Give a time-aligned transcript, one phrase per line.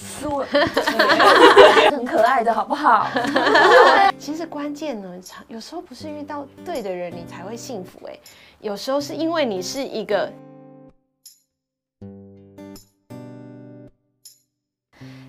[0.00, 0.44] 说
[1.90, 3.06] 很可爱的好不好？
[4.18, 5.08] 其实关键呢，
[5.48, 8.18] 有时候不是遇到对的人你才会幸福哎，
[8.60, 10.32] 有时候是因为你是一个。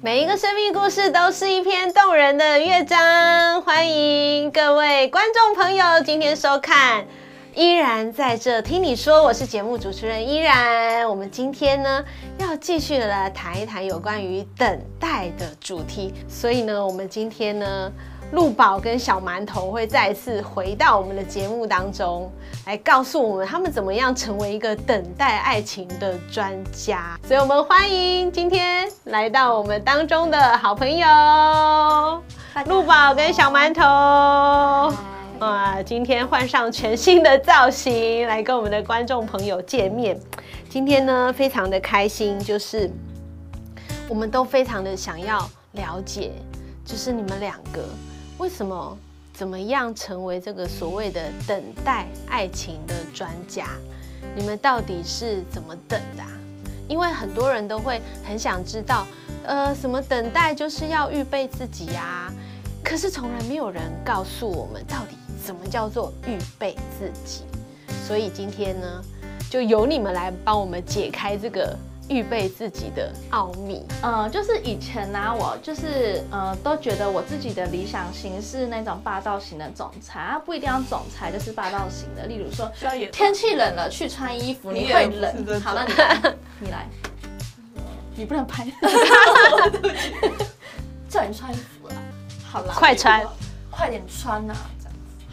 [0.00, 7.04] 每一个生命故事都是一篇动人的乐章，欢迎各位观众朋友今天收看。
[7.54, 11.08] 依然在这听你说，我是节目主持人依然。
[11.08, 12.04] 我们今天呢
[12.38, 17.90] 要继续来谈一谈有关于等待的主题，所以呢，我们今天呢，
[18.32, 22.30] 陆宝跟小馒头会再次回到我们的节目当中，
[22.66, 27.18] 来告诉我们他们怎么样成为一个等待爱情的专家。
[27.26, 32.22] 所以我们欢迎今天来到我们当中的好朋友，
[32.66, 34.94] 陆宝跟小馒头。
[35.40, 40.18] 啊，今天换上全新的造型来跟我们的观众朋友见面。
[40.68, 42.90] 今天呢，非常的开心，就是
[44.08, 46.32] 我们都非常的想要了解，
[46.84, 47.84] 就是你们两个
[48.38, 48.98] 为什么
[49.32, 53.68] 怎么样成为这个所谓的等待爱情的专家？
[54.34, 56.24] 你们到底是怎么等的？
[56.88, 59.06] 因为很多人都会很想知道，
[59.44, 62.32] 呃，什么等待就是要预备自己呀？
[62.82, 65.16] 可是从来没有人告诉我们到底。
[65.48, 67.42] 什么叫做预备自己？
[68.06, 69.02] 所以今天呢，
[69.48, 71.74] 就由你们来帮我们解开这个
[72.10, 73.82] 预备自己的奥秘。
[74.02, 82.26] 嗯，就是以前呢、啊，我就是呃，都觉得我自己的理想型是那种霸道型的总裁啊，不一定要总裁，就是霸道型的。
[82.26, 82.70] 例如说，
[83.10, 85.58] 天气冷了去穿衣服，你会冷。
[85.62, 86.86] 好了，你来，你来，
[88.14, 88.66] 你不能拍
[91.08, 91.94] 叫你穿衣服了。
[92.44, 93.26] 好了，快穿，
[93.70, 94.76] 快点穿呐、啊。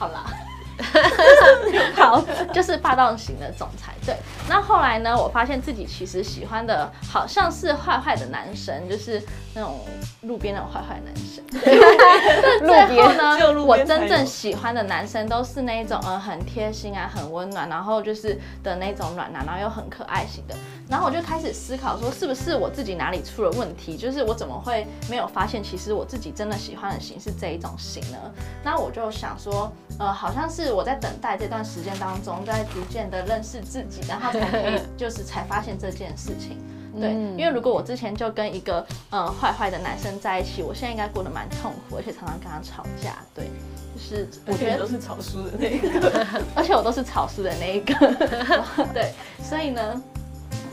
[0.00, 0.24] 好啦，
[1.94, 3.92] 好，就是霸道型的总裁。
[4.04, 4.16] 对，
[4.48, 9.22] 那后来呢，我发现自己其实喜欢的好像是坏坏的男生，就是
[9.54, 9.80] 那种
[10.22, 11.44] 路边那种坏坏男生。
[11.50, 20.54] 最后呢，我真正喜欢的男生都是那种呃很贴心啊，很温暖，然后就是的那种暖男，然后又很可爱型的。
[20.88, 23.96] 然后我就开始思考说，是不是我自己哪里出了问题？
[23.96, 28.18] 就是我怎么会没有发现，其实我自己真的喜欢的型是这一种型呢？
[28.64, 29.70] 那我就想说，
[30.00, 36.56] 呃，好像是我在等待这段时间当中，在逐渐的认识自己，然后才可以就是才发现这件事情。
[37.00, 43.16] 对，因为如果我之前就跟一个呃坏坏的男生在一起，我现在应该过得蛮痛苦，而且常常跟他吵架。
[43.34, 43.44] 对，
[43.94, 47.94] 就是我觉得都是吵输的那一个， 而且我都是吵输的那一个。
[48.94, 50.02] 对，所以呢。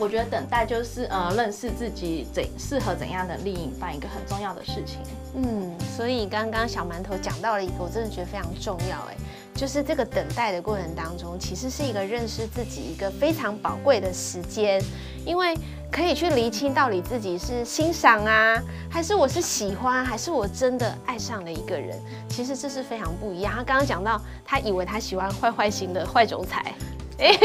[0.00, 5.00] 我觉得等待就是呃认识自己怎适合怎样的另一半一个很重要的事情。
[5.34, 9.16] 嗯，所以刚刚小馒头讲到了一个，我真的觉得非常重要哎，
[9.58, 14.80] 就是这个等待的过程当中，其实是一个认识自己一个非常宝贵的时间，
[15.26, 15.52] 因为
[15.90, 22.00] 可以去厘清到底自己是欣赏啊，还是我是喜欢，还是我真的爱上了一个人。
[22.28, 23.52] 其实这是非常不一样。
[23.52, 26.72] 他刚刚讲到，他以为他喜欢坏坏型的坏总裁。
[27.18, 27.36] 哎，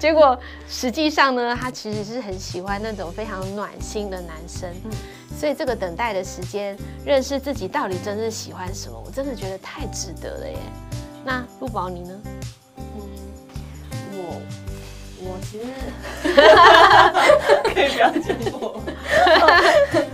[0.00, 0.36] 结果
[0.68, 4.68] 实际上呢，他其实是很喜欢那种非常暖心的男生。
[4.86, 4.90] 嗯，
[5.38, 6.76] 所以这个等待的时间，
[7.06, 10.58] 认识自己到底真正喜欢什么，我真的觉得太值得了耶。
[11.24, 12.20] 那陆宝你呢？
[12.76, 13.00] 嗯，
[14.12, 14.40] 我
[15.22, 15.66] 我其实
[17.74, 18.80] 可以不要讲我，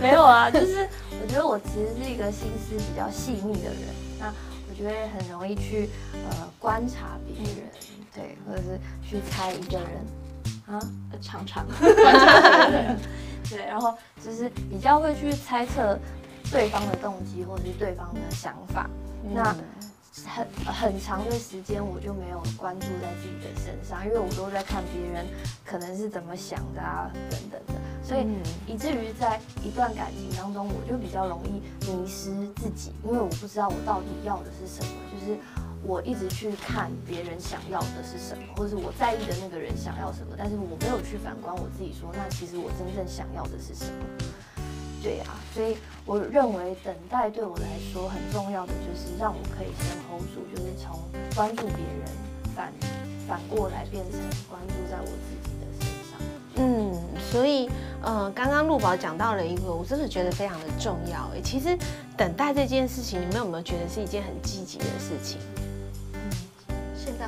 [0.01, 0.87] 没有啊，就是
[1.21, 3.79] 我觉得我其实是一个心思比较细腻的人，
[4.19, 4.33] 那
[4.69, 7.63] 我觉得很容易去呃观察别人。
[8.13, 9.87] 对，或者是去猜一个人
[10.65, 10.81] 啊，
[11.21, 12.99] 常常观察别人，
[13.47, 15.99] 对，然后就是比较会去猜测
[16.51, 18.89] 对方的动机或者是对方的想法。
[19.23, 19.55] 嗯、那
[20.27, 25.25] 很很长的时间我就没有关注在自己的身上，因为我都在看别人
[25.65, 27.73] 可能是怎么想的啊，等等的，
[28.03, 28.27] 所以
[28.67, 35.39] 以至于在一段感情当中，我就比较容易迷失自己，因为我不知道我到底要的是什么，就是。
[35.83, 43.91] 我一直去看别人想要的是什么，或者是我在意的那个人想要什么，但是我没有去反观我自己说，说那其实我真正想要的是什么？
[45.07, 50.99] 对、啊，所以我认为等待对我来说很重要的就是让我可以先 hold 住，就是从
[51.33, 52.05] 关注别人
[52.53, 52.73] 反
[53.25, 56.19] 反过来变成关注在我自己的身上。
[56.55, 56.93] 嗯，
[57.31, 57.69] 所以
[58.01, 61.31] 呃，刚刚陆宝讲到了一个，我真的觉得非常的重要。
[61.33, 61.77] 哎，其实
[62.17, 65.39] 等待这件事情，你们有没有觉得是一件很积极的事情？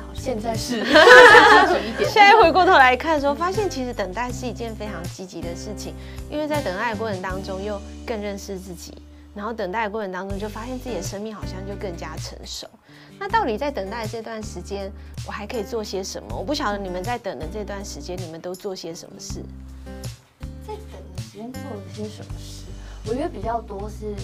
[0.00, 0.84] 在好像现在是，
[2.04, 5.94] 现在回过头来看的时候，发现其实等待是一件非常积极的事情，
[6.30, 8.94] 因为在等待的过程当中又更认识自己，
[9.34, 12.66] 然后等待的过程当中就发现自己的生命好像就更加成熟。
[13.18, 14.90] 那到底在等待这段时间，
[15.26, 16.34] 我还可以做些什么？
[16.34, 19.42] 我不晓得你们在等的这段时间，你们都做些什么事？
[20.66, 22.64] 在等的时间做了些什么事？
[23.06, 24.14] 我觉得比较多是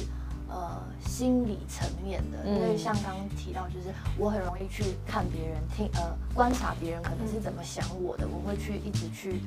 [0.48, 9.40] 呃心理层面的，因为像刚刚提到，就是我很容易去看别人听呃观察别人可能是怎么想我的，我会去一直去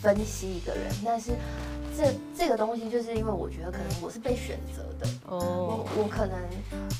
[0.00, 1.32] 分析一个人，但是
[1.96, 6.38] 这这个东西就是因为我觉得可能我是被选择的哦，我我可能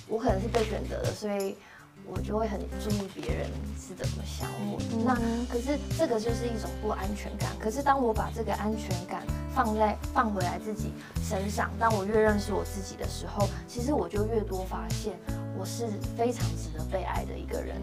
[0.08, 1.56] 我可能是被选择的，所以。
[2.04, 5.14] 我就会很注意别人是怎么想我的，那
[5.52, 7.50] 可是这个就是一种不安全感。
[7.58, 9.22] 可是当我把这个安全感
[9.54, 15.14] 放在放回来自己身上，当我越认识我自己的时候，其实我就越多发现
[15.58, 17.76] 我是非常值得被爱的一个人。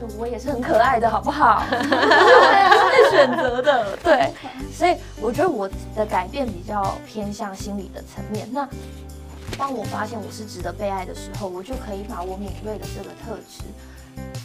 [0.00, 1.62] 就我也是很可爱的，好不好？
[1.68, 3.96] 是被选择的。
[3.98, 4.32] 对，
[4.72, 8.48] 所以我觉得我的改变比较偏向心理的层面。
[8.52, 8.66] 那。
[9.58, 13.64] 当我发现我是值得被爱的时候，我就可以把我敏锐的这个特质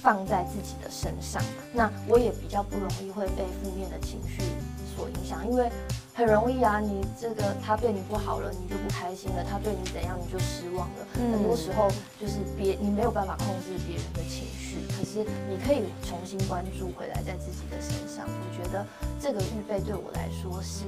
[0.01, 1.41] 放在自己的身上。
[1.73, 4.41] 那我也比较不容易会被负面的情绪
[4.95, 5.71] 所影响，因为
[6.13, 11.07] 很容易啊，你这个他对你不好了，你就不开心了；他对你怎样，你就失望了。
[11.15, 18.25] 嗯、很多时候就是别你没有办法控制别人的情绪，可是你可以重新关注回来在自己的身上。
[18.27, 18.85] 我觉得
[19.19, 20.83] 这个预备对我来说是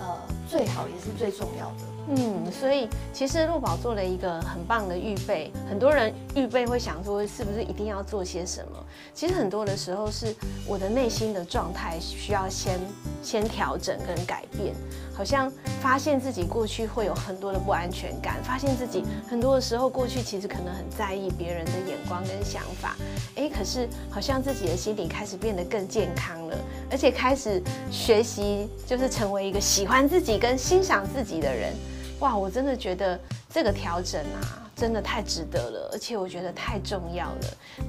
[0.00, 0.18] 呃
[0.48, 1.92] 最好也是最重要的。
[2.08, 5.52] 嗯，所以其实陆宝做了一个很棒的预备。
[5.68, 8.84] 很多人预备会想说，是不是一定要做些什么？
[9.14, 10.34] 其实很多的时候是
[10.66, 12.80] 我的内心的状态需要先
[13.22, 14.74] 先调整跟改变。
[15.14, 22.96] 好像发现自己过去会有很多的不安全感，发现自己很多的时候过去其实可能很在意别人的眼光跟想法。
[23.36, 26.56] 诶，可是好像自己的心理开始变得更健康了，
[26.90, 31.74] 而且开始学习，就是成为一个喜欢自己跟欣赏自己的人。
[32.22, 33.18] 哇，我真的觉得
[33.50, 37.40] 这个调整啊，真的太值得了，而且我觉得太重要了。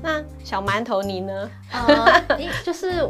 [0.02, 1.52] 那小馒头你呢？
[1.72, 3.08] 呃，就是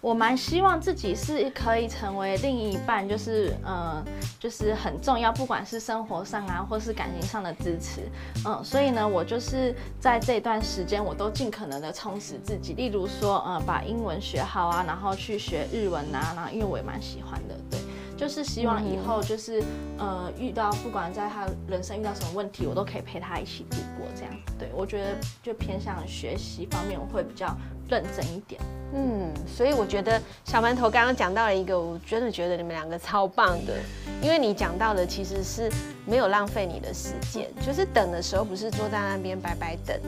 [0.00, 4.04] 我蛮希望自己是可以成为另一半，就是呃，
[4.40, 8.00] 就是很重要，不管是生活上啊，或是感情上的支持。
[8.44, 17.78] 嗯、所以呢，我就是在这段时间，我都尽可能的充实自己，例如说，呃，把英文学好啊，然后去学日文啊，然后因为我也蛮喜欢的，对。
[18.22, 19.60] 就是希望以后就是，
[19.98, 24.06] 呃，遇到不管在他人生遇到什么问题，我都可以陪他一起度过。
[24.14, 27.52] 这样，对，我觉得就偏向学习方面，我会比较
[27.88, 28.60] 认真一点。
[28.94, 33.74] 嗯，所以我觉得小馒头刚刚讲到了一个，我真的觉得你们两个超棒的，
[34.22, 35.68] 因为你讲到的其实是
[36.06, 39.98] 没有浪费你的时间，就是等的时候不是坐在那边白白等，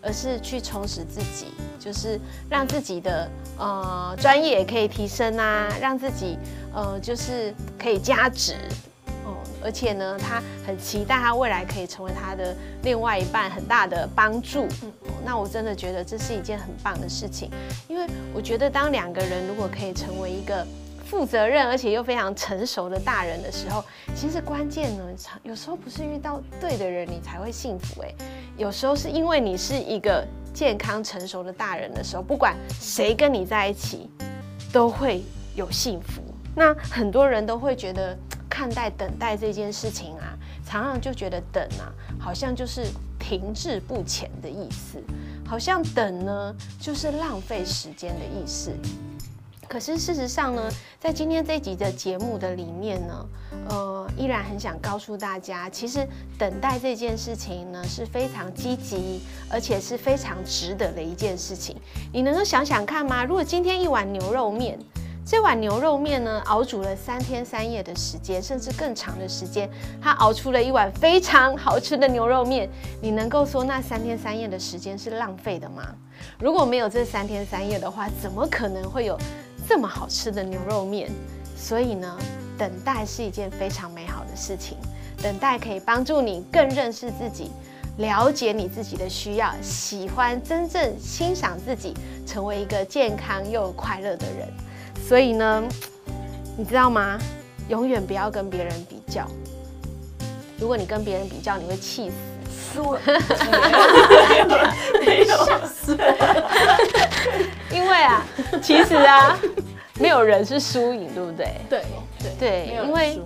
[0.00, 1.46] 而是去充实自己，
[1.78, 6.38] 就是让自己的呃专业也可以提升啊，让自己。
[6.72, 8.54] 呃，就是可以加值
[9.24, 12.54] 哦，而且呢，他很期待他未来可以成为他的
[12.84, 14.68] 另外一半很大的帮助。
[14.84, 14.92] 嗯，
[15.24, 17.50] 那我真的觉得这是一件很棒的事情，
[17.88, 20.64] 因为我觉得当两个人如果可以成为一个
[21.10, 23.84] 负责任而且又非常成熟的大人的时候，
[24.14, 25.04] 其实关键呢，
[25.42, 28.14] 有时候不是遇到对的人你才会幸福，哎，
[28.56, 30.24] 有时候是因为你是一个
[30.54, 34.08] 健康成熟的大人的时候，不管谁跟你在一起，
[34.72, 35.24] 都会
[35.56, 36.22] 有幸福。
[36.54, 38.16] 那很多人都会觉得
[38.48, 41.90] 看待等待这件事情啊，常常就觉得等啊，
[42.20, 42.86] 好像就是
[43.18, 45.02] 停滞不前的意思，
[45.44, 48.72] 好像等呢就是浪费时间的意思。
[49.70, 50.68] 可是事实上呢，
[50.98, 53.26] 在今天这集的节目的里面呢，
[53.68, 56.04] 呃，依然很想告诉大家，其实
[56.36, 61.76] 等待这件事情呢是非常积极，而且是非常值得的一件事情。
[62.12, 63.24] 你能够想想看吗？
[63.24, 64.76] 如果今天一碗牛肉面。
[65.24, 69.70] 这碗牛肉面呢，熬煮了三天三夜的时间，甚至更长的时间，
[70.02, 72.68] 它熬出了一碗非常好吃的牛肉面。
[73.00, 75.94] 你能够说那三天三夜的时间是浪费的吗？
[76.40, 79.16] 如果没有这三天三夜的话，怎么可能会有
[79.70, 81.08] 这么好吃的牛肉面？
[81.56, 82.18] 所以呢，
[82.58, 84.76] 等待是一件非常美好的事情。
[85.22, 87.52] 等待可以帮助你更认识自己，
[87.98, 91.94] 了解你自己的需要，喜欢真正欣赏自己，
[92.26, 94.52] 成为一个健康又快乐的人。
[95.06, 95.62] 所以呢，
[96.58, 97.16] 你知道吗？
[97.68, 99.24] 永远不要跟别人比较。
[100.58, 102.16] 如果你跟别人比较，你会气死。
[102.74, 103.00] 输了，
[105.24, 105.96] 吓 死
[107.72, 108.26] 因为啊，
[108.62, 109.38] 其实啊，
[109.98, 111.46] 没有人是输赢，对不对？
[111.68, 111.82] 对
[112.18, 113.20] 对对，因为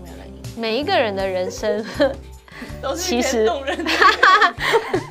[0.56, 1.84] 每一个人的人生。
[2.96, 3.50] 其 实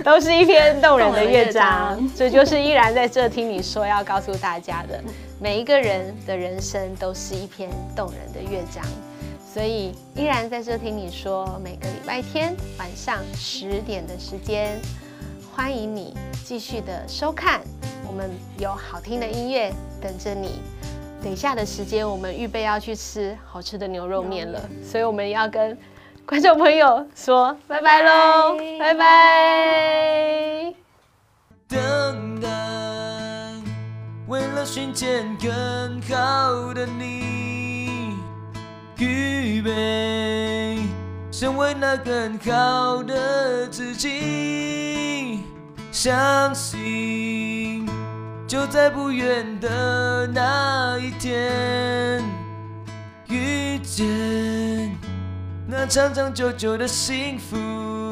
[0.04, 5.04] 都是一篇 动人的乐章，这就是依然在这听你说要告诉大家的，
[5.42, 8.82] 每一个人的人生都是一篇动人的乐章，
[9.54, 14.80] 所以依然在这听你说，每个礼拜天晚上十点的时间，
[15.56, 17.62] 欢迎你继续的收看，
[18.08, 20.60] 我们有好听的音乐等着你。
[21.22, 25.78] 等一下的时间，我们预备要去吃好吃的牛肉面了，所以我们要跟
[26.26, 30.74] 观众朋友说拜拜喽，拜拜。
[31.68, 32.50] 等待，
[34.28, 38.18] 为了寻见更好的你，
[38.98, 40.80] 预备，
[41.36, 45.40] 成为那更好的自己，
[45.92, 47.90] 相信
[48.48, 52.24] 就在不远的那一天，
[53.28, 54.96] 遇见。
[55.68, 58.03] 那长长久久的幸福。